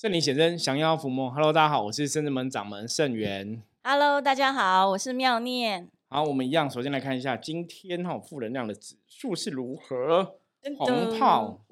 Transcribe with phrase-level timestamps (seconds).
[0.00, 1.28] 圣灵显真，降妖伏魔。
[1.28, 3.60] Hello，大家好，我是圣智门掌门圣元。
[3.82, 5.88] Hello，大家好，我是妙念。
[6.06, 10.36] 好，我们一样，首先来看一下今天哈、负能量的指数是如何。
[10.76, 11.64] 红炮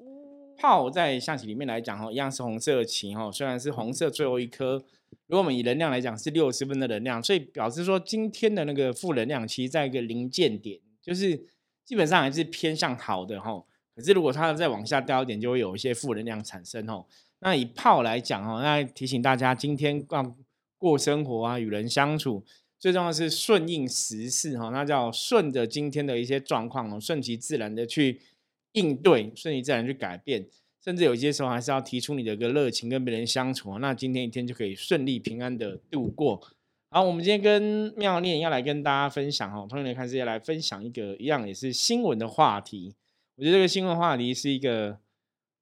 [0.57, 4.83] 炮在象棋里面来讲哈，一样是红色的棋哈，虽然是红色最后一颗，
[5.27, 11.45] 如果我们以能量来讲是六十分的能量，所以表示说今天的那个负能量其实在一个临界点，就是
[11.85, 13.63] 基本上还是偏向好的哈。
[13.95, 17.05] 可是如果它再往下掉一点，就会有一些负能量产生哈。
[17.39, 20.35] 那以炮来讲哈，那提醒大家今天要
[20.77, 22.43] 过生活啊，与人相处，
[22.79, 28.21] 最重要是顺应时事哈，那叫顺着今天的一些状况哦，顺其自然的去
[28.73, 30.47] 应对，顺其自然去改变，
[30.83, 36.41] 甚至有些时候还是要提出你的一个热情跟别人相处，那今天一天就可以顺利平安的度过。
[36.89, 42.95] 好，我们今天跟妙念要来跟大家分享哦，同学们看是要来分享一个一样也是新闻的话题。
[43.35, 44.97] 我觉得这个新闻话题是一个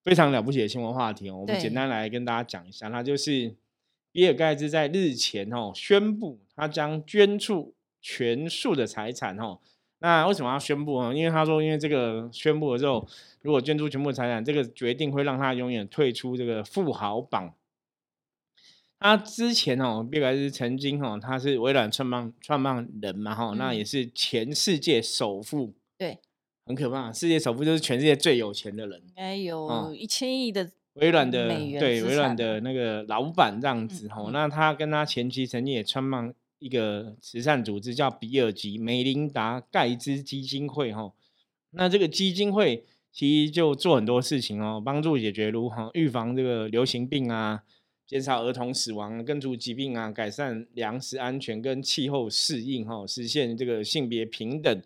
[0.05, 1.34] 非常了不起的新闻话题哦。
[1.34, 3.54] 我们对简单来跟大家讲一下，那就是
[4.14, 9.59] 比尔盖茨在日前哦宣布，他将捐出全数的财产哦。
[10.00, 11.16] 那为什么要宣布呢？
[11.16, 13.08] 因为他说，因为这个宣布了之后，
[13.42, 17.53] 如果捐出全部财产，这个决定会让他永远退出这个富豪榜。
[19.00, 25.84] 他之前哦，比尔盖茨曾经哦，他是微软创办创办人嘛哈、那嗯也是全世界首富，对，
[26.66, 27.13] 很可怕。
[27.13, 34.25] 世界首富就是全世界最有钱的人，应该有嗯一千亿的微软的美元对微软的那个老板这样子哦。
[34.27, 41.13] 嗯那他跟他前妻曾经也创办一个慈善组织，叫比尔吉梅琳达盖茨基金会哈、
[41.72, 47.61] 那这个基金会其实就做很多事情哦，帮助解决如何预防这个流行病啊，
[48.07, 54.81] 减少儿童死亡、根除疾病啊，改善粮食安全跟气候适应哈、实现这个性别平等，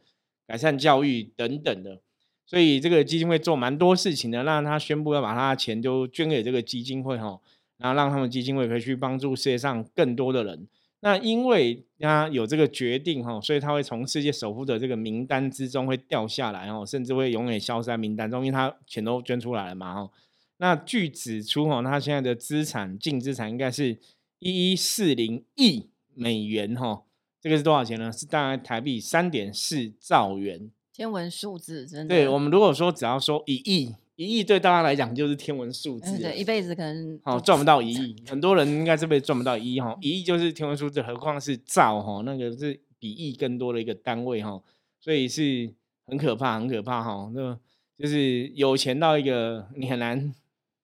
[0.50, 2.02] 改善教育等等的。
[2.48, 7.40] 所以这个基金会做蛮多事情的，让他宣布要把他的钱都捐给这个基金会哈，
[7.78, 10.68] 然后让他们基金会可以去帮助世界上更多的人。
[11.02, 20.10] 那因为他有这个决定哈，所以他会从世界首富的这个名单之中会掉下来哦，甚至会永远消失在名单中，因为他钱都捐出来了嘛哈。
[20.58, 24.00] 那据指出哈，他现在的资产净资产应该是
[24.40, 27.04] 一一四零亿美元哈，
[27.42, 28.12] 这个是多少钱呢？
[28.12, 30.70] 是大概台币三点四兆元。
[30.92, 32.14] 天文数字，真的。
[32.14, 44.62] 对我们如果说只要说一亿，一亿对大家来讲就是天文数字嗯，对，一辈子可能都好赚不到一亿，很多人应该这辈子赚不到一亿哈，一亿就是天文数字，何况是兆哈，那个是比亿更多的一个单位哈，
[45.00, 45.74] 所以是
[46.06, 47.58] 很可怕，很可怕哈，那
[47.98, 50.36] 就是有钱到一个你很难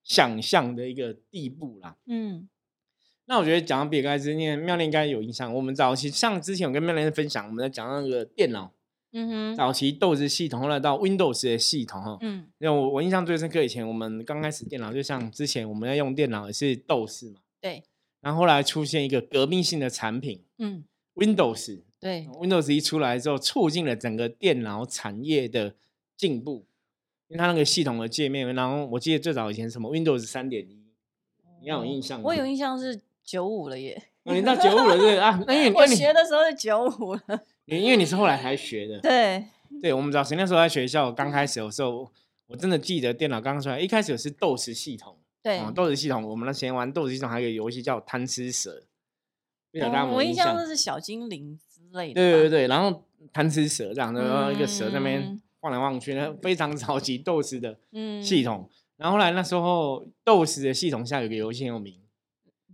[0.01, 1.97] 想象的一个地步啦。
[2.05, 2.47] 嗯，
[3.27, 8.71] 那我觉得讲到比尔盖茨，念妙恋应该有印象，我们早期像之前我跟妙恋分享，我们在讲那个电脑
[9.13, 17.83] 嗯哼，早期豆子系统，后来到 Windows 的系统哈，嗯，因为我我印象最深刻，以前我们刚开始电脑，就像之前我们在用电脑也是 DOS 嘛，对，
[18.21, 20.83] 然后后来出现一个革命性的产品嗯
[21.15, 25.73] ，，Windows，对，Windows，一出来之后，促进了整个电脑产业的
[26.17, 26.65] 进步，
[27.29, 30.75] 因为它那个系统的界面，然后我记得最早以前什么 Windows 三点一，
[31.61, 32.25] 你要有印象吗？
[32.25, 35.43] 我有印象是九五了耶，哦，你到九五了是不是啊？
[35.47, 37.21] 那 因为你学的时候是九五了。
[37.65, 39.43] 你因为你是后来才学的，对，
[39.81, 42.11] 对，我们早前那时候在学校刚开始的时候，
[42.45, 45.17] 我真的记得电脑刚出来，一开始是 DOS 系统。
[45.41, 48.83] 对，哦，豆子系统，我们那前玩豆子系统还有一个游戏叫贪吃蛇，
[49.73, 50.55] 我印象有印象？
[50.55, 52.13] 那是小精灵之类的。
[52.13, 53.03] 对对，对，然后
[53.33, 58.69] 贪吃蛇这样的，然后一个蛇在那边嗯晃来晃去，那非常早期斗士的嗯，系统。
[58.97, 61.99] 然后后来那时候斗士的系统下有个游戏很有名，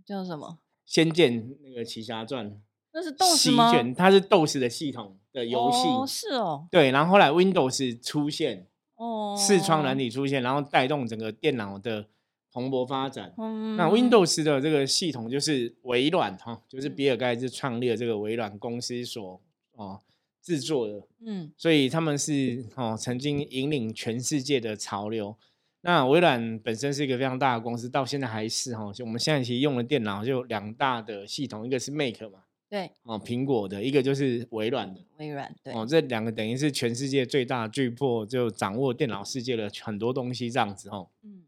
[0.04, 0.58] 叫什么？
[0.84, 2.60] 《仙剑》那个奇侠传
[2.92, 3.72] 那是斗士吗？
[3.72, 5.88] 卷，它是斗士的系统的游戏。
[5.88, 12.06] 哦，是哦，对，然后后来 Windows 出现，哦，视窗软体出现，然后带动整个电脑的
[12.52, 13.32] 蓬勃发展。
[13.38, 19.40] 嗯，那 Windows 的这个系统就是微软哈，就是嗯比尔盖茨创立的这个微软公司所
[19.72, 20.00] 哦
[20.42, 25.34] 制作的，嗯所以他们是哦曾经引领全世界的潮流。
[25.82, 35.00] 那微软本身是一个非常大的公司，到现在还是哈，就我们现在其实用的电脑就有两大的系统，一个是 Mac 嘛，对，哦苹果的，一个就是微软的。
[35.18, 41.42] 微软对，哦，这两个等于是全世界最大的巨擘，就掌握电脑世界的很多东西这样子哦，嗯。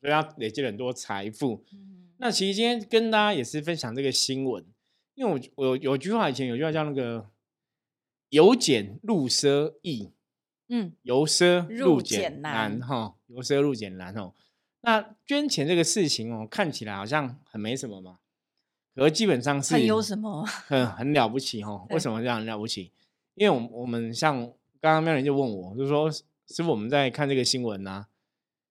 [0.00, 1.64] 所以它累积了很多财富。
[1.72, 4.64] 嗯那其实今天跟大家也是分享这个新闻，
[5.14, 7.28] 因为我我有有句话以前有句话叫那个
[8.30, 10.12] “由俭入奢易，
[10.68, 10.92] 嗯。
[11.02, 14.32] 由奢入俭俭难”难哈，由奢入俭难哦。
[14.82, 18.18] 那捐钱这个事情哦，看起来好像很没什么嘛，
[18.96, 20.44] 可是基本上是很有什么？
[20.44, 21.86] 很很了不起哦。
[21.90, 22.90] 为什么这样很了不起？
[23.34, 24.36] 因为我们我们像
[24.80, 28.06] 刚刚妙莲就问我，就说师傅我们在看这个新闻呐、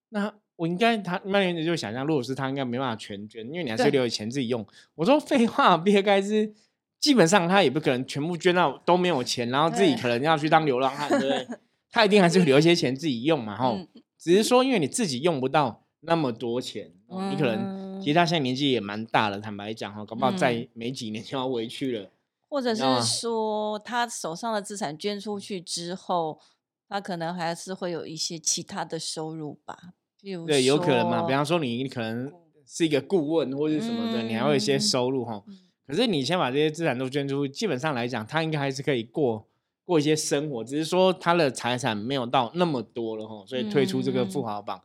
[0.10, 4.68] 那我应该他曼联就想象，如果是他，应该没办法全捐，因为你还是留有钱自己用。
[4.96, 6.54] 我说废话，比尔盖茨
[7.00, 11.48] 基本上他也不可能全部捐到都没有钱，然后自己可能要去当流浪汉，对不对？
[11.90, 13.78] 他一定还是留一些钱自己用嘛，吼。
[13.78, 13.88] 嗯
[14.22, 22.12] 只是说，因为你自己用不到那么多钱，哦你可能其实嗯他现在年纪也蛮大了，坦白讲哈，搞不好再嗯没几年就要回去了。
[22.48, 26.40] 或者是说他手上的资产捐出去之后，
[26.88, 31.24] 他可能还是会有一些其他的收入吧，譬如对，有可能嘛。
[31.24, 32.32] 比方说，你可能
[32.68, 35.44] 是一个顾问或者什么的，你还会有一些嗯收入哈。
[35.48, 35.58] 嗯
[35.88, 39.50] 可是你先把这些资产都捐出去，基本上来讲，他应该还是可以过
[39.84, 44.82] 过一些生活，只是说他的财产没有到那么多了哈，所以退出这个富嗯豪榜。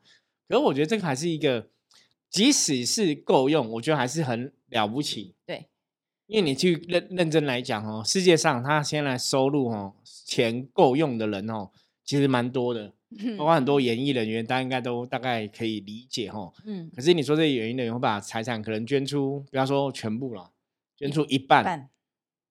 [0.48, 1.68] 可是我觉得这个还是一个，
[2.30, 5.34] 即使是够用，我觉得还是很了不起。
[5.44, 5.66] 对，
[6.26, 11.70] 因为你去认认真来讲哦，世界上他现在收入哦钱够用的人哦，
[12.04, 12.94] 其实蛮多的，
[13.36, 16.52] 包括很多演艺人员，大家应该都大概可以理解哈。
[16.64, 20.50] 嗯，可是你说这些演艺人员会把财产可能捐出，比方说全部了，
[20.96, 21.90] 捐出一半，半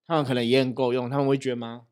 [0.05, 1.83] 他们可能也很够用，他们会捐吗？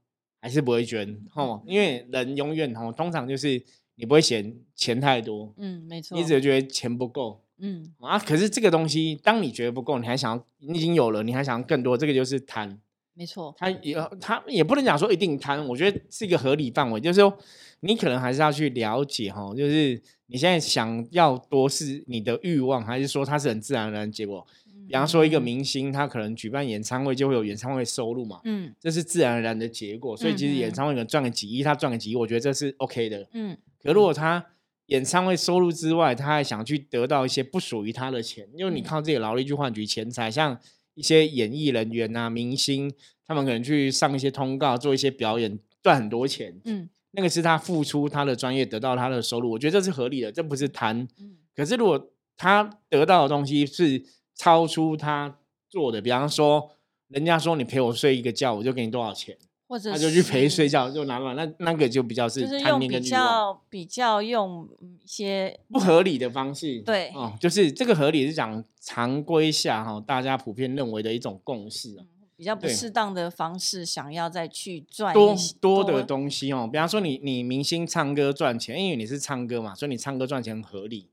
[0.44, 1.18] 还是不会捐？
[1.36, 3.64] 哦，因为人永远哦，通常就是
[3.96, 8.20] 你不会嫌钱太多，嗯，没错，你只会觉得钱不够嗯啊。
[8.20, 12.78] 可是这个东西，当你觉得不够，你还想要，你已经有了，你还想要更多，这个就是贪。
[13.14, 17.38] 没错，他也他也不能讲说一定贪，我觉得是一个合理范围，就是说
[17.80, 24.46] 你可能还是要去了解哈，就是你现在想要多是你的欲望，还是说它是很自然而然的结果？
[24.88, 25.44] 比方说一个嗯。
[25.44, 28.74] 明星，他可能举办演唱会就会有演唱会收入嘛，嗯。
[28.80, 33.28] 这是自然而然的结果，所以其实演唱会可能赚个几亿，他赚个几亿，我觉得这是 OK 的。
[33.34, 33.58] 嗯。
[33.82, 34.46] 可如果他
[34.88, 38.84] 演唱会收入之外，他还想去得到一些不属于他的钱，因为你嗯。
[38.84, 40.60] 靠自己的劳力去换取钱财，像
[40.94, 42.92] 一些演艺人员啊、明星，
[43.26, 46.90] 他们可能去上一些通告、做一些表演，赚很多钱，嗯。
[47.16, 51.08] 那个是他付出他的专业得到他的收入，我觉得这是合理的，这不是贪。
[51.20, 51.38] 嗯。
[51.56, 54.04] 可是如果他得到的东西是
[54.36, 55.38] 超出他
[55.70, 56.70] 做的，比方说，
[57.08, 59.38] 人家说你陪我睡一个觉，我就给你多少钱，
[59.68, 63.22] 或者他就去陪睡觉，就拿了，那那个就比较是就是贪用比念跟欲望。
[63.22, 81.10] 较比较用嗯一些不合理的方式，对哦，就是这个合理是讲常规下哈、大家普遍认为的一种共识啊，比较不对适当的方式，想要再去赚多一些多的东西哦，比方说你你明星唱歌赚钱，因为你是唱歌嘛，所以你唱歌赚钱很合理。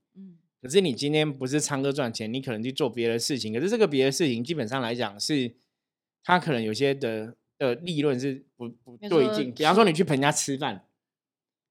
[0.61, 5.55] 嗯可是你今天不是唱歌赚钱，你可能去做别的事情，可是这个别的事情基本上来讲是，
[6.23, 9.53] 他可能有些的的利润是不不对劲。
[9.55, 10.85] 比方说你去陪人家吃饭，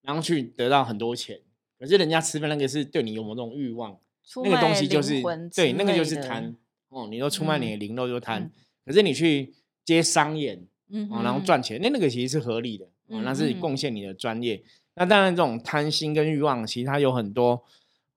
[0.02, 1.40] 然后去得到很多钱，
[1.78, 4.00] 可是人家吃饭那个是对你有某种欲望，
[4.44, 5.22] 那个东西就是
[5.56, 6.56] 对，那个就是贪
[6.90, 7.08] 哦。
[7.10, 8.52] 你说出卖你嗯的灵肉就贪，嗯
[8.86, 9.54] 可是你去
[9.86, 14.64] 接商演嗯哦，然后赚钱，那那个其实是合理的哦，那是嗯嗯贡献你的专业。
[14.96, 17.64] 那当然，这种贪心跟欲望，其实它有很多，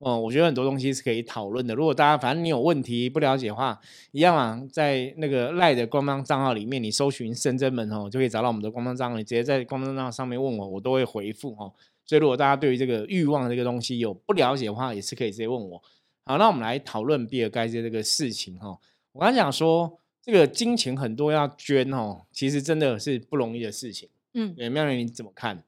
[0.05, 1.77] 哦，我觉得很多东西是可以讨论的。
[1.77, 9.17] 如果大家反正你有问题不了解的话，一样啊，在那个赖的官方账号里面，你搜寻“深圳门”哦，就可以找到我们的官方账号。
[9.17, 11.73] 你直接在官方账号上面问我，我都会回复哦。
[12.05, 15.81] 所以，如果大家对于这个欲望这个东西有不了解的话，也是可以直接问我。
[16.25, 18.79] 好，那我们来讨论比尔盖茨这个事情哈、哦。
[19.13, 24.09] 我刚才讲说，这个金钱很多要捐哦，其实真的是不容易的事情。
[24.35, 25.63] 嗯对，妙莲你怎么看？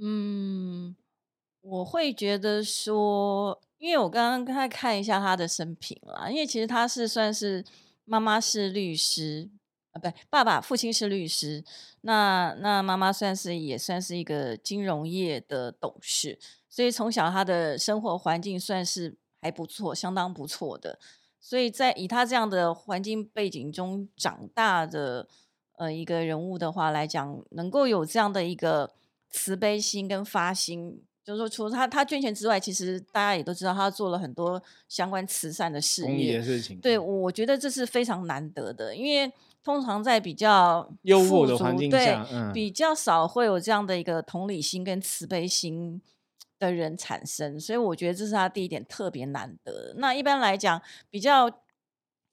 [0.00, 0.94] 嗯，
[1.62, 7.64] 我会觉得说，因为我刚刚刚才看一下他的生平啦，因为其实他是算是
[8.04, 9.48] 妈妈是律师
[9.92, 11.64] 啊，不，爸爸父亲是律师，
[12.00, 16.38] 那那妈妈算是也算是一个金融业的董事，
[16.68, 20.98] 所以从小他的生活环境算是还不错，相当不错的。
[21.40, 25.28] 所以在以他这样的环境背景中长大的
[25.76, 28.92] 呃一个人物的话来讲，能够有这样的一个
[29.28, 36.44] 慈悲心跟发心，就是说除了他他捐钱之外，其实大家也都知道他做了很多相关慈善的事公益业的。
[36.44, 46.02] 事情，对，我觉得这是非常难得的，因为通常在比较优渥的环境对下嗯比较少会有这样的一个同理心跟慈悲心
[46.58, 49.94] 的人产生，所以我觉得这是他第一点特别难得。
[49.98, 51.48] 那一般来讲，比较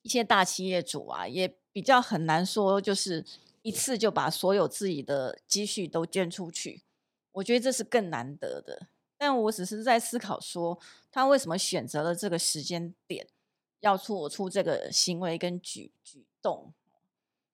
[0.02, 3.24] 一些大企业主啊，也比较很难说，就是
[3.62, 6.82] 一次就把所有自己的积蓄都捐出去。
[7.40, 8.88] 我觉得这是更难得的。
[9.18, 10.80] 但我只是在思考说，
[11.12, 13.28] 他为什么选择了这个时间点，
[13.80, 16.74] 要做出这个行为跟举举动？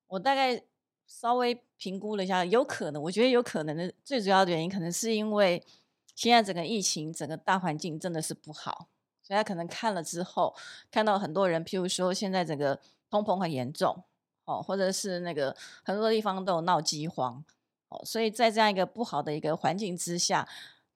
[0.08, 0.62] 我大概
[1.08, 5.64] 稍微评估了一下，有可能，我觉得有可能的最主要的原因，可能是因为
[6.14, 8.88] 现在整个疫情，整个大环境真的是不好，
[9.24, 10.56] 所以他可能看了之后，
[10.92, 14.04] 看到很多人，譬如说现在整个通膨很严重，
[14.46, 17.44] 哦，或者是那个很多地方都有闹饥荒，
[18.04, 20.48] 所以在这样一个不好的一个环境之下，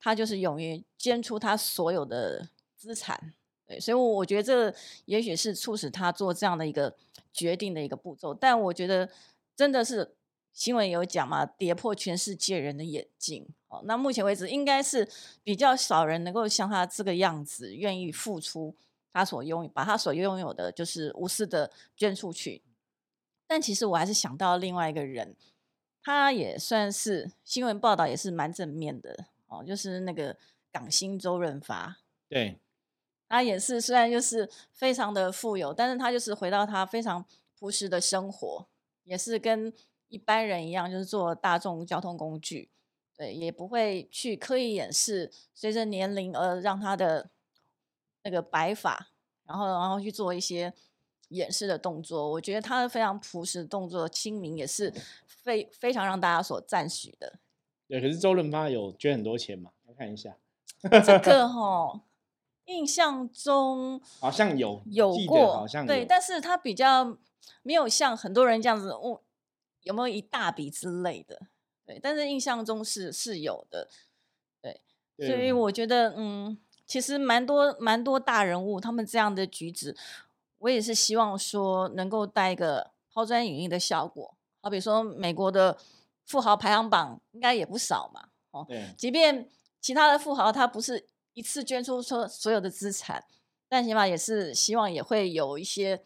[0.01, 3.33] 他就是勇于捐出他所有的资产。
[3.65, 4.75] 对，所以我我觉得这
[5.05, 6.95] 也许是促使他做这样的一个
[7.31, 8.33] 决定的一个步骤。
[8.33, 9.07] 但我觉得
[9.55, 10.15] 真的是
[10.51, 13.47] 新闻有讲嘛，跌破全世界人的眼镜。
[13.67, 15.07] 哦，那目前为止应该是
[15.43, 18.75] 比较少人能够像他这个样子，愿意付出
[19.13, 22.63] 他所拥有，把他所拥有的，就是无私的捐出去。
[23.45, 25.35] 但其实我还是想到另外一个人，
[26.01, 30.37] 他也算是新闻报道也是蛮正面的哦，就是那个
[30.71, 31.97] 港星周润发。
[32.27, 32.59] 对，
[33.27, 37.25] 他也是虽然就是非常的富有，但是他就是回到他非常
[37.57, 38.67] 朴实的生活，
[39.03, 39.73] 也是跟
[40.07, 42.69] 一般人一样，就是坐大众交通工具。
[43.15, 47.29] 对，也不会去刻意掩饰随着年龄而让他的
[48.23, 49.09] 那个白发，
[49.45, 50.73] 然后然后去做一些
[51.29, 52.29] 掩饰的动作。
[52.29, 54.93] 我觉得他的非常朴实的动作，亲民也是
[55.25, 57.39] 非非常让大家所赞许的。
[57.87, 59.71] 对，可是周润发有捐很多钱嘛？
[59.87, 60.37] 我看一下，
[61.03, 62.01] 这个 哈，
[62.65, 67.17] 印象中好像有有过，好像对，但是他比较
[67.63, 69.21] 没有像很多人这样子，哦，
[69.81, 71.47] 有没有一大笔之类的？
[71.85, 73.89] 对，但是印象中是是有的，
[74.61, 74.79] 对，
[75.17, 76.55] 所以我觉得，嗯，
[76.85, 79.97] 其实蛮多蛮多大人物他们这样的举止，
[80.59, 84.35] 我也是希望说能够带一个抛砖引玉的效果。
[84.61, 85.77] 好比说美国的
[86.25, 89.49] 富豪排行榜应该也不少嘛，哦，即便
[89.81, 93.23] 其他的富豪他不是一次捐出说所有的资产，
[93.67, 96.01] 但起码也是希望也会有一些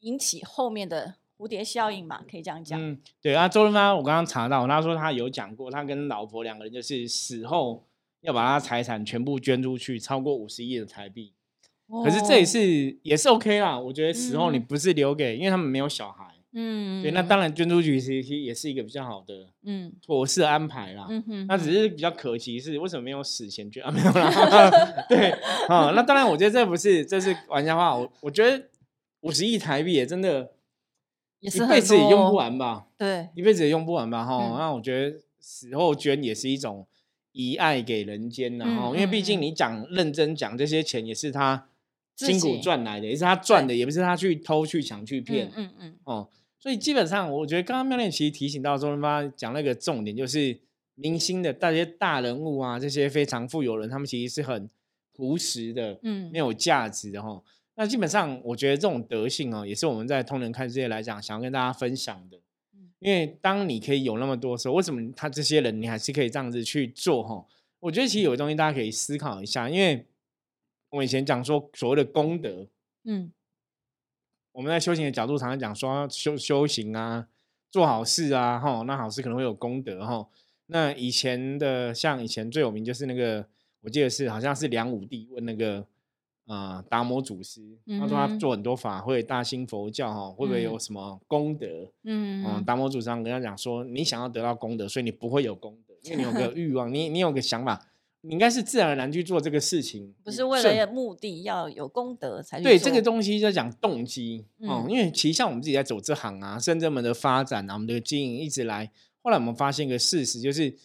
[0.00, 1.14] 引起后面的。
[1.38, 2.80] 蝴蝶效应嘛，可以这样讲。
[2.80, 7.84] 嗯，对啊，周润发，我刚刚查到，他说他有讲过，他跟老婆两个人就是死后
[8.22, 11.34] 要把他财产全部捐出去，超过五十亿的台币。
[12.04, 16.24] 可是这也是也是 OK 啦，我觉得死后你不是留给，因为他们没有小孩。
[16.58, 21.06] 嗯，对，那当然捐出去其实也是一个比较好的，嗯，妥适安排啦。
[21.10, 23.90] 嗯哼，那只是比较可惜是为什么没有死前捐啊？
[23.90, 24.70] 没有啦。
[25.08, 25.30] 对，
[25.68, 27.94] 啊，那当然，我觉得这不是这是玩笑话。
[27.94, 28.68] 我我觉得
[29.20, 30.52] 五十亿台币也真的。
[31.38, 32.86] 一辈子也用不完吧？
[32.96, 34.24] 对，一辈子也用不完吧？
[34.24, 36.86] 哈，那我觉得死后捐也是一种
[37.32, 41.68] 遗爱给人间的哈，因为毕竟你讲认真讲，这些钱也是他
[42.16, 45.50] 辛苦赚来的，也是他赚的，也不是他去偷去抢去骗。
[45.54, 50.58] 嗯嗯哦，所以基本上我觉得刚刚妙恋其实提醒到周润发讲那个重点，就是
[50.94, 54.68] 明星的那些大人物啊，这些非常富有人，他们其实是很
[55.12, 57.42] 朴实的，嗯，没有价值的哈。
[57.74, 62.38] 那基本上，我觉得这种德性哦，也是我们在通人看世界来讲，想要跟大家分享的。
[62.98, 67.44] 因为当你可以有那么多时候，为什么他这些人你还是可以这样子去做哈？
[67.78, 70.06] 我觉得其实有个东西大家可以思考一下，因为
[70.96, 72.66] 我以前讲说所谓的功德，
[73.04, 73.32] 嗯，
[74.52, 77.28] 我们在修行的角度常常讲说修修行啊，
[77.70, 80.28] 做好事啊，哈，那好事可能会有功德哈。
[80.66, 83.46] 那以前的像以前最有名就是那个，
[83.82, 85.86] 我记得是好像是梁武帝问那个。
[86.46, 87.60] 啊，达摩祖师，
[87.98, 91.90] 他说他做很多法会，大兴佛教哈，会不会有什么功德？
[92.04, 97.84] 嗯，达摩祖师跟他讲说，你想要得到功德，所以你不会有功德，因为你有个欲望，你你有个想法，
[98.22, 102.78] 你应该是自然而然去做这个事情，不是为了目的要有功德才对。
[102.78, 108.90] 这个东西就讲动机哦，因为其实像我们自己在走这行啊，深圳们的发展啊，我们的经营一直来，
[109.22, 110.76] 后来我们发现一个事实就是。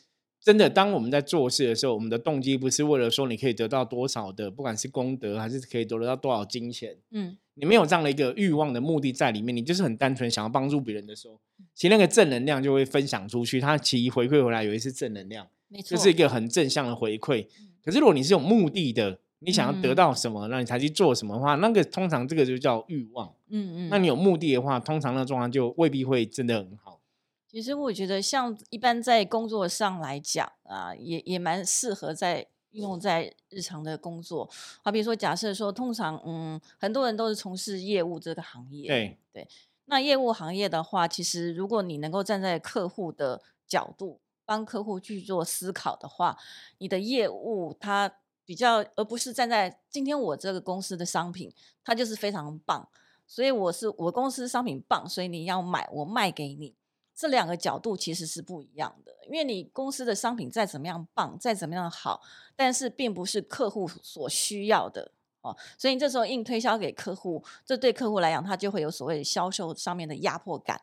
[0.44, 11.40] 真的，当我们在做事的时候，我们的动机不是为了说你可以得到多少的，不管是功德还是可以得到多少金钱，嗯，你没有这样的一个欲望的目的在里面，你就是很单纯想要帮助别人的时候，
[11.76, 17.48] 其实那个正能量就会分享出去，它其实回馈回来有一次正能量，没错，这是一个很正向的回馈。
[17.84, 27.00] 可是如果你是有目的的，你想要得到什么，那你才去做什么的话，那个通常这个就叫欲望，嗯嗯，那你有目的的话，通常那状况就未必会真的很好。
[27.48, 34.50] 其实我觉得，像一般在工作上来讲啊，也也蛮适合在运用在日常的工作。
[34.82, 39.48] 好比如说，假设说，通常嗯，很多人都是从事业务这个行业，对对。
[39.86, 44.21] 那业务行业的话，其实如果你能够站在客户的角度，
[44.52, 46.38] 帮客户去做思考的话，
[46.80, 51.54] 你的业务它比较，而不是站在今天我这个公司的商品，
[51.86, 52.90] 它就是非常棒，
[53.26, 56.76] 所以我是我公司商品棒，所以你要买，我卖给你。
[57.16, 62.22] 这两个角度其实是不一样的，因为你公司的商品再怎么样棒，再怎么样好，
[62.54, 70.82] 但是并不是客户所需要的哦，所以你这时候硬推销给客户，这对客户来讲，他就会有所谓销售上面的压迫感。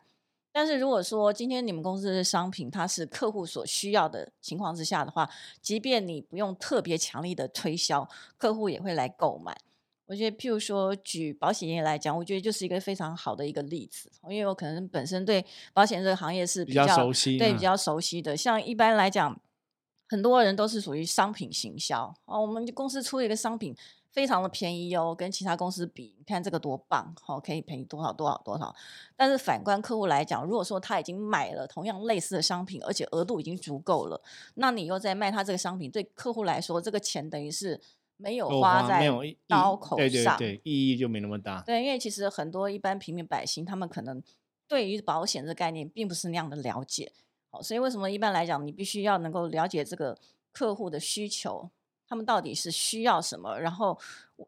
[0.51, 5.29] 但是如果说今天你们公司的商品它是客户所需要的情况之下的话，
[5.61, 9.55] 即便你不用特别强力的推销，客户也会来购买。
[10.07, 18.35] 我觉得，譬如说举保险业来讲，我觉得就是一个非常好的一个例子，因为我可能本身对保险这个行业是比较熟悉，对比较熟悉的。
[18.35, 19.39] 像一般来讲，
[20.07, 23.75] 很多人都是属于商品行销哦，我们公司出了一个商品。
[24.11, 28.75] 非常的便宜哦，跟其他公司比，你看这个多棒，好，可以便宜多少多少多少。
[29.15, 34.19] 但是反观客户来讲，如果说他已经买了同样类似的商品，而且额度已经足够了，
[34.55, 37.79] 那你又在卖他这个商品，对客户来说，这个钱等于是
[38.17, 39.07] 没有花在
[39.47, 41.61] 刀口上，对对，意义就没那么大。
[41.61, 44.21] 对，因为其实很多一般平民百姓，他们可能
[44.67, 47.11] 对于保险这个概念并不是那样的了解，
[47.51, 50.17] 好，所以为什么一般来讲，你必须要能够了解这个
[50.51, 51.69] 客户的需求。
[52.09, 53.59] 他们到底是需要什么？
[53.59, 53.97] 然后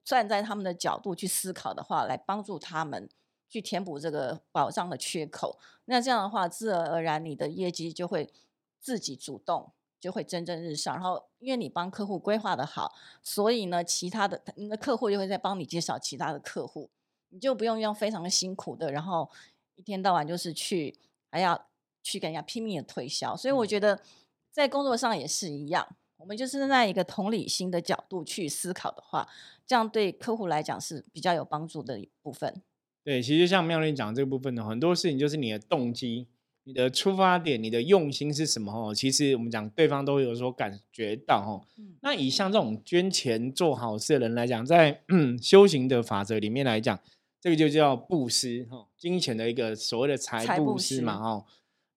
[0.03, 3.07] 站在他们的角度去思考的话，来帮助他们
[3.47, 5.59] 去填补这个保障的缺口。
[5.85, 8.33] 那这样的话，自然而然你的业绩就会
[8.79, 10.91] 自己主动，就会蒸蒸日上。
[10.95, 16.89] 然后，因为你帮客户规划的好，所以呢，其他的你的客户就会在帮你介绍其他的客户，
[17.29, 19.29] 你就不用用非常辛苦的，然后
[19.75, 20.97] 一天到晚就是去
[21.29, 21.67] 还要
[22.01, 23.37] 去跟人家拼命的推销。
[23.37, 24.01] 所以我觉得
[24.49, 25.87] 在工作上也是一样。
[26.21, 29.27] 我们就是在一个同理心的角度去思考的话，
[29.65, 32.61] 这样对客户来讲是比较有帮助的一部分。
[33.03, 36.27] 对，其实像妙玲讲这个部分呢，很多事情就是你的动机、
[36.65, 38.93] 你的出发点、你的用心是什么哦。
[38.93, 41.65] 其实我们讲对方都有所感觉到哦。
[42.01, 45.01] 那以像这种捐钱做好事的人来讲，在
[45.41, 46.99] 修行的法则里面来讲，
[47.39, 51.45] 这个就叫布施哈，金钱的一个所谓的财布施嘛哦。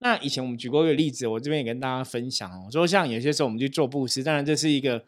[0.04, 2.68] 那以前我们举过一个例子，我这边也跟大家分享哦。
[2.70, 5.02] 说像有些时候我们去做布施，当然这是一个，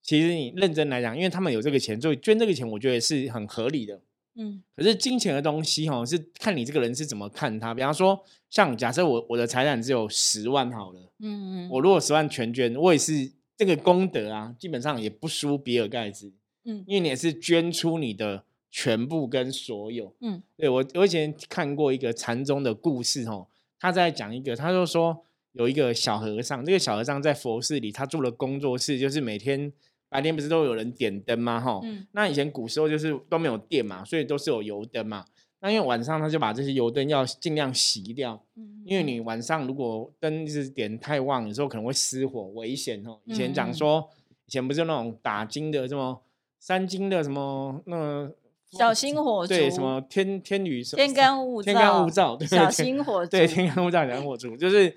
[0.00, 4.00] 其实你认真来讲，因为他们有这个钱，所以捐这个钱，我觉得是很合理的。
[4.36, 4.62] 嗯。
[4.76, 7.74] 可是金钱的东西哈，是看你这个人是怎么看它。
[7.74, 16.32] 比方说，像假设我我的财产只有十万好了，嗯嗯，我如果十万全捐，我也是这个功德啊，基本上也不输比尔盖茨。
[16.64, 16.84] 嗯。
[16.86, 20.14] 因为你也是捐出你的全部跟所有。
[20.20, 20.40] 嗯。
[20.56, 23.48] 对我我以前看过一个禅宗的故事哦。
[23.78, 29.72] 他在讲一个，他就说有一个小和尚，这个小和尚在佛寺里，他做了工作室，就是每天
[30.08, 31.60] 白天不是都有人点灯吗？
[31.60, 31.80] 哈，
[32.12, 35.24] 那以前古时候就是都没有电嘛，所以都是有油灯嘛。
[35.60, 38.42] 那因为晚上他就把这些油灯要尽量熄掉，
[38.84, 43.18] 因为你晚上如果灯是点太旺，有时候可能会失火，危险哦。
[43.24, 44.08] 以前讲说，
[44.46, 46.22] 以前不是那种打金的什么
[46.58, 48.30] 三金的什么那。
[48.70, 54.94] 小心火烛，对什么天天女天干物天干物燥，小心火烛，对天干物燥小心火烛，就是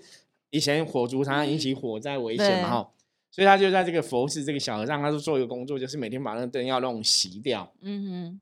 [0.49, 2.89] 以前火烛常常引起火灾危险嘛哈，
[3.31, 7.71] 所以他就在这个佛寺这个小和尚，他就做一个工作，就是每天把那个灯要弄熄掉。
[7.81, 8.41] 嗯哼，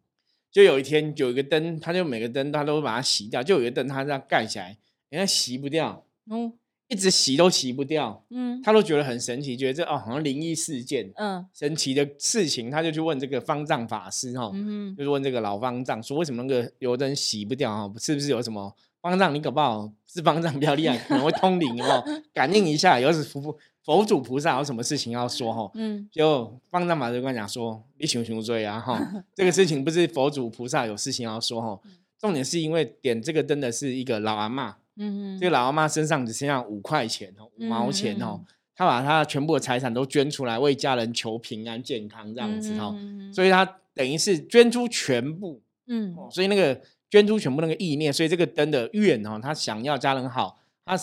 [0.51, 4.77] 就有一天有一个灯，他就每个灯他都会把它熄掉，就有一个灯他这样盖起来，
[5.09, 6.05] 人家熄不掉。
[6.29, 6.53] 嗯。
[6.89, 17.91] 一直洗都洗不掉，嗯，他都觉得很神奇，觉得这哦好像灵异事件，嗯，神奇的事情，他就去问这个方丈法师哈，嗯，就是问这个老方丈说为什么那个油灯洗不掉啊？
[17.99, 22.01] 是不是有什么方丈你搞不好是方丈比较厉害，可能会通灵哦，
[22.33, 28.97] 感应一下，有是佛佛祖菩萨有什么事情要说哈，嗯，就方丈法师跟他讲说你熊熊追啊哈，
[29.35, 31.79] 这个事情不是佛祖菩萨有事情要说哈，
[32.17, 34.77] 重点是因为点这个灯的是一个老阿妈。
[34.99, 38.41] 嗯，这个老阿妈身上只剩下五块钱哦，五毛钱哦，
[38.75, 42.95] 她把她全部的财产都捐出来，为家人求平安健康这样子哦，
[43.31, 50.97] 所以她等于是捐出全部，嗯，所以那个捐出全部那个意念，所以这个灯的愿哦，他想要家人好，他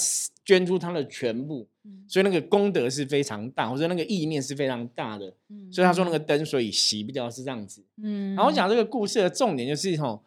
[0.44, 1.66] 捐出他的全部，
[2.08, 5.32] 所以那个功德是非常大，或者那个意念是非常大的，
[5.70, 10.22] 所以他说那个灯所以洗不掉是这样子，嗯，然后讲这个故事的重点就是吼。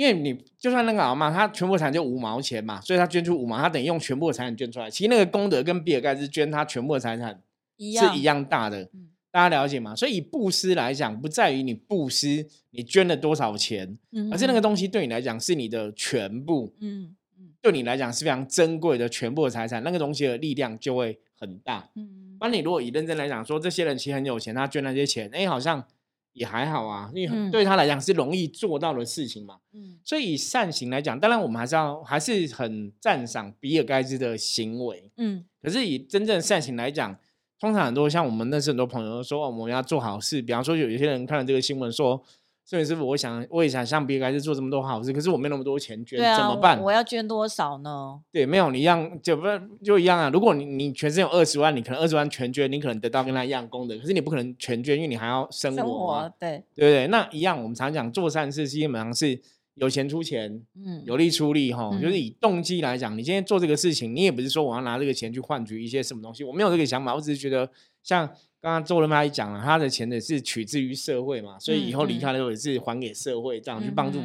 [0.00, 4.88] 因为你就算那个老妈，她全部财产就五毛钱嘛，所以她捐出五毛，她等于用全部的财产捐出来。
[4.88, 7.38] 其实那个功德跟比尔盖茨捐他全部的财产
[7.78, 8.88] 是一样大的，
[9.30, 9.94] 大家了解吗？
[9.94, 13.98] 所以以布施来讲，不在于你布施你捐了多少钱，
[14.32, 21.90] 而是那个东西对你来讲是你的全部，嗯嗯，对你来讲是非常珍贵的全部的财产，那个东西的力量就会很大。
[21.94, 25.84] 嗯，那你如果以认真来讲，说这些人其实很有钱，他捐那些钱，哎，好像。
[26.32, 29.58] 也还好啊，因为对他来讲是容易做到的事情嘛。
[29.72, 35.10] 嗯，所以以善行来讲，当然我们还是要还是很赞赏比尔盖茨的行为。
[35.16, 37.16] 嗯，可是以真正善行来讲，
[37.58, 40.40] 通常很多像我们认识很多朋友说，我们要做好事。
[40.40, 42.22] 比方说，有一些人看了这个新闻说。
[42.70, 46.80] 所以师傅，我想我也想像比尔盖茨做这么多好事，可是我没那么多钱捐，怎么办？
[46.80, 48.20] 我要捐多少呢？
[48.30, 49.42] 对，没有你一样就不
[49.82, 50.30] 就一样啊。
[50.32, 56.32] 如果你你全身有二十万，你可能二十万全捐，你可能得到跟他一样功德，可是你不可能全捐，因为你还要生活。
[56.38, 57.08] 对对不对？
[57.08, 59.40] 那一样，我们常讲做善事，基本上是
[59.74, 61.90] 有钱出钱，嗯，有力出力哈。
[62.00, 67.68] 就是以动机来讲，你今天做这个事情，你也不是说我要拿这个钱去换取一些什么东西，我没有这个想法，我只是觉得
[68.04, 68.30] 像。
[68.60, 74.18] 刚刚周仁妈也讲了，他的钱也是取之于社会嘛，所以以后离开的时候也是还给社会，这样去帮助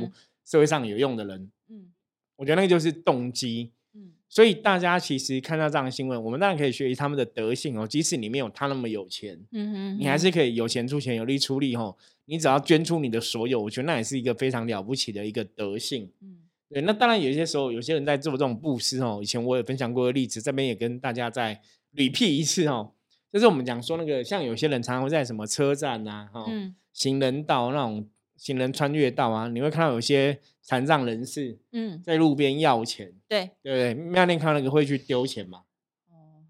[0.46, 1.50] 社会上有用的人。
[1.70, 1.92] 嗯，
[2.36, 3.72] 我觉得那个就是动机。
[3.94, 7.88] 嗯，所以大家其实看到这样的新闻，我们当然可以学习他们的德性哦。
[7.88, 11.96] 即使你没有他那么有钱，嗯哼，你还是可以有钱出钱，有力出力哦。
[12.26, 16.12] 你只要捐出你的所有，我觉得那也是一个非常了不起的一个德性。
[16.22, 16.82] 嗯，对。
[16.82, 19.20] 那当然有些时候，有些人在做这种布施哦。
[19.22, 21.62] 以前我也分享过的例子，这边也跟大家再
[21.96, 22.92] repeat 一次哦。
[23.36, 26.46] 就是我们讲说那个，像有些人常常会在什么车站呐，哈，
[26.94, 30.40] 行人道那种行人穿越道啊，你会看到有些。
[30.68, 35.62] 残障人士，嗯，在路边要钱，对对对，妙念看那个会去丢钱吗？
[36.10, 36.42] 哦，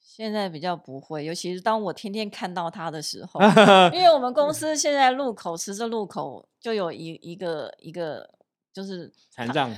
[0.00, 3.38] 现在比较不会，尤其是当我天天看到他的时候，
[3.92, 8.30] 因为我们公司现在路口十字路口就有一一个一个
[8.72, 9.70] 就是残障，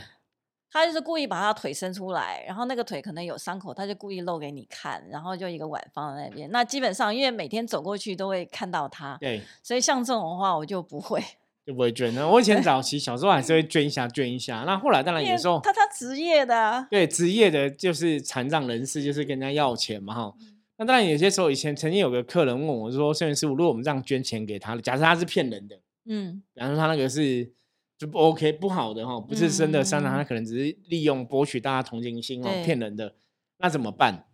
[0.73, 6.51] 他就是故意把他腿伸出来，然后那个腿可能有伤口，他就故意露给你看，然后就一个碗放在那边。
[6.51, 11.23] 那基本上因为每天走过去都会看到他，对，所以像这种的话我就不会。
[11.67, 12.27] 就不会捐呢。
[12.27, 14.65] 我以前早期小时候还是会捐一下，捐一下。
[14.67, 20.35] 那后来当然有时候他他职业的，对职业的，就是残障人士，就是跟人家要钱嘛哈。
[20.79, 27.53] 那当然有些时候，以前曾经有个客人问我说：“摄影师傅，如果我们这样捐钱给他，假设他是骗人的，嗯，比方说他那个是
[28.01, 33.15] 就不 OK 不好的哈，不是真的伤人，他可能只是利用博取大家同情心哦，骗人的，
[33.59, 34.25] 那怎么办？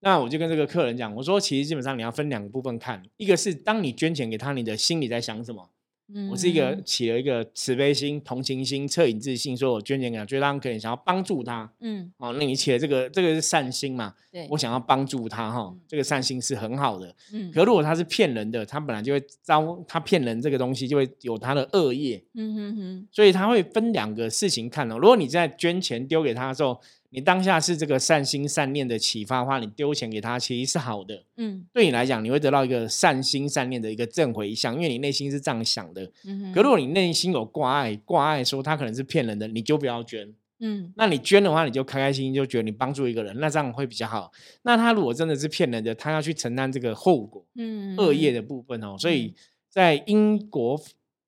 [0.00, 5.70] 那我就跟这个客人讲，我说其实基本上你要分两个部分看，一个是当你捐钱给他，你的心里在想什么。”
[6.12, 11.72] 嗯我是一个起了一个慈悲心、同情心、恻隐之心，说我捐钱给他，觉得他可能想要帮助他。
[11.80, 14.14] 嗯，哦，那你起了这个，这个是善心嘛？
[14.34, 17.14] 对，我想要帮助他哈，这个善心是很好的。
[17.32, 22.20] 嗯，可如果他是骗人的，他本来就会招他骗人这个东西，就会有他的恶业。
[22.34, 24.98] 嗯哼哼，所以他会分两个事情看哦。
[24.98, 31.22] 如果你在捐钱丢给他的时候，你当下是这个善心善念的启发的话，你丢钱给他其实是好的。
[31.36, 36.10] 嗯，对你来讲，你会得到一个善心善念的一个正回向，因为你内心是这样想的。
[36.24, 40.34] 嗯，可如果你内心有挂碍，挂碍说他可能是骗人的，你就不要捐。
[40.60, 44.30] 嗯，那你捐的话，你就开开心心，就觉得你帮助一个人，那这样会比较好。
[44.62, 48.96] 那他如果真的是骗人的，他要去承担这个后果，嗯，恶业的部分哦。
[48.98, 49.34] 所以
[49.68, 50.80] 在英国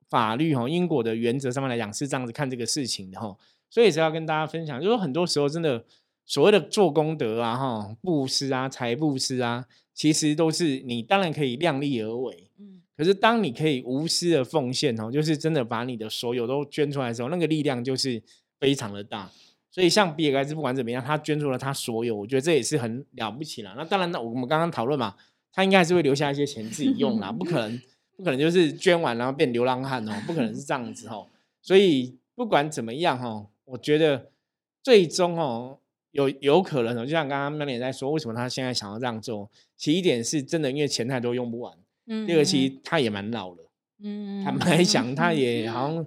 [0.08, 3.36] 法律哈，英国的原则上面来讲是这样子看这个事情的哈。
[3.68, 5.84] 所以是要跟大家分享，就是很多时候真的
[6.24, 12.80] 所谓的做功德啊、哈布施啊、财布施啊，其实都是你当然可以量力而为，嗯。
[12.96, 18.22] 可是当你可以无私的奉献哦，就是真的把你的所有都捐出来的时候，那个力量就是
[18.58, 19.30] 非常的大。
[19.70, 23.74] 所以像比尔盖茨不管怎么样，他捐出了他所有，我觉得这也是很了不起了。
[23.76, 25.14] 那当然，那我们刚刚讨论嘛，
[25.52, 27.80] 他应该还是会留下一些钱自己用啦，不可能
[28.16, 31.28] 不可能就是捐完然后变流浪汉哦，不可能是这样子哦。
[31.60, 33.48] 所以不管怎么样哦。
[33.66, 34.30] 我觉得
[34.80, 35.80] 最终哦，
[36.12, 39.50] 有有可能哦，就像刚刚曼也在说，为什么他现在想要这样做？
[39.76, 41.76] 其一点是真的，因为钱太多用不完。
[42.06, 42.24] 嗯。
[42.24, 43.68] 第二，其实他也蛮老了。
[43.98, 44.44] 嗯。
[44.44, 46.06] 坦白讲，他也好像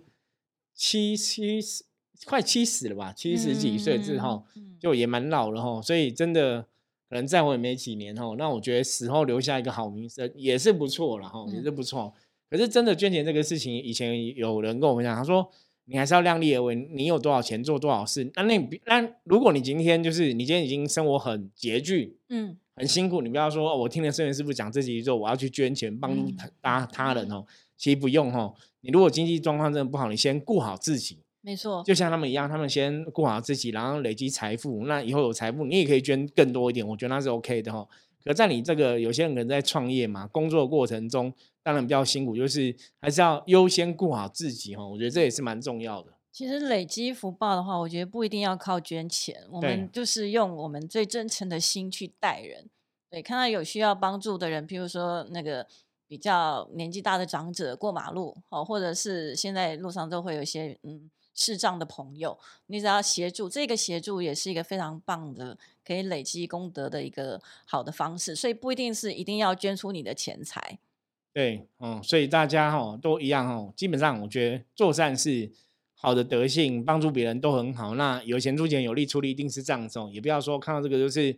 [0.73, 1.83] 七七十
[2.25, 4.43] 快七十了吧，七十几岁之后
[4.79, 5.81] 就也蛮老了哈。
[5.81, 6.61] 所以真的
[7.09, 8.35] 可能再活也没几年哈。
[8.37, 12.13] 那我觉得死后留下一个好名声也是不错了哈，也是不错。
[12.49, 15.49] 可是真的捐钱这个事情，以前有人跟我们讲，他说。
[15.91, 18.31] 你还是要量力而为，你有多少钱做多少事。
[18.35, 27.43] 那那那如果你今天就是你今天已经生活很拮据，嗯，很辛苦，你不要说我听了圣元师傅讲这几之后，我要去捐钱帮助他他人哦。
[27.75, 28.53] 其实不用哦。
[28.81, 31.17] 你如果经济状况真的不好，你先顾好自己。
[31.41, 34.85] 没错，就像他们一样，他们先顾好自己，然后累积财富。
[34.85, 36.87] 那以后有财富，你也可以捐更多一点。
[36.87, 37.87] 我觉得那是 OK 的哈。
[38.23, 41.33] 可在你这个有些人可能在创业嘛，工作的过程中。
[41.61, 44.83] 当然比较辛苦，就是还是要优先顾好自己哈。
[44.87, 46.11] 我觉得这也是蛮重要的。
[46.31, 52.67] 其实累积福报的话，我觉得不一定要靠捐钱，我们就是用我们最真诚的心去待人。
[53.11, 55.67] 对，看到有需要帮助的人，譬如说那个
[56.07, 62.37] 比较年纪大的长者过马路，哦，或者是现在路上都会有一些嗯视障的朋友，
[62.67, 68.35] 你只要协助，这个协助也是一个非常棒的，可以累积功德的一个好的方式。
[68.35, 70.79] 所以不一定是一定要捐出你的钱财。
[71.31, 75.49] 对，嗯，所以大家哈都一样哈，基本上我觉得做善事、
[75.93, 77.95] 好的德性、帮助别人都很好。
[77.95, 79.99] 那有钱出钱，有力出力，一定是这样子。
[80.11, 81.37] 也不要说看到这个就是，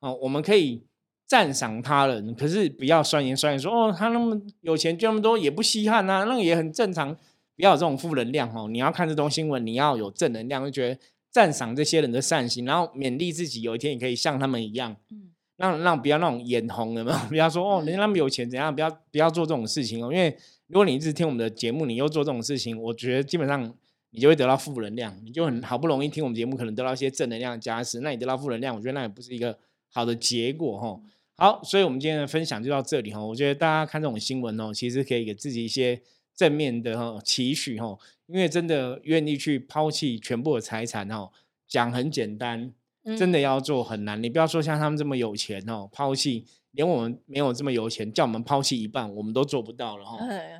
[0.00, 0.84] 哦，我们可以
[1.26, 7.16] 赞赏他人，可是不要酸言酸语说哦，他那么有钱，捐那么多也不稀罕啊，那也很正常。
[7.60, 10.98] 不要有这种负能量哦，你要看这种新闻，你要有正能量，就觉得
[11.30, 14.96] 赞赏这些人的善心，然后勉励自己，有一天也可以像他们一样。
[15.10, 15.30] 嗯。
[15.56, 20.10] 让让不要那种眼红的嘛， 不要说哦，人家那么有钱怎样，不要不要做这种事情哦。
[20.10, 20.34] 因为
[20.68, 23.70] 如果你一直听我们的节目，你又做这种事情，我觉得基本上
[24.12, 25.14] 你就会得到负能量。
[25.22, 29.58] 你就很好不容易听我们节目，可能得到一些正能量加持，那你得到负能量，我觉得那也不是一个
[29.90, 30.98] 好的结果哈。
[31.36, 33.22] 好，所以我们今天的分享就到这里哈。
[33.22, 36.00] 我觉得大家看这种新闻哦，其实可以给自己一些
[36.34, 41.30] 正面的哈期许哈，因为真的愿意去抛弃全部的财产哈，
[41.66, 42.72] 讲很简单。
[43.16, 44.22] 真的要做很难。
[44.22, 50.18] 你不要说像他们这么有钱哦，抛弃连我们没有这么有钱，叫我们抛弃一半，我们都做不到了哈。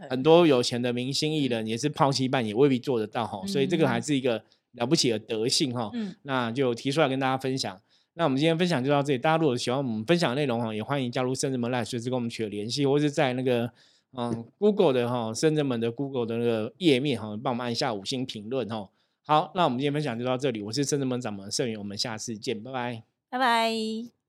[0.09, 3.47] 很多有钱的明星艺人也是抛弃一半，也未必做得到哈。
[3.47, 5.93] 所以这个还是一个了不起的德性哈。
[6.23, 7.79] 那就提出来跟大家分享。
[8.15, 9.19] 那我们今天分享就到这里。
[9.19, 13.71] 大家如果喜欢我们分享的内容哈，也欢迎加入圣人门来随时跟我们取得联系，或是在那个
[14.13, 18.89] 嗯 Google 的哈深圳门的 Google 的那个页面哈，帮我们按一下五星评论哈。
[19.25, 20.63] 好，那我们今天分享就到这里。
[20.63, 24.20] 我是深圳门掌门盛宇，我们下次见，拜拜，拜拜。